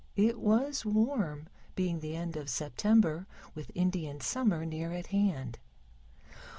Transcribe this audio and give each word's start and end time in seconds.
It 0.15 0.39
was 0.39 0.83
warm, 0.83 1.45
being 1.75 1.99
the 1.99 2.15
end 2.15 2.35
of 2.35 2.49
September, 2.49 3.27
with 3.53 3.69
Indian 3.75 4.19
Summer 4.19 4.65
near 4.65 4.91
at 4.93 5.05
hand. 5.13 5.59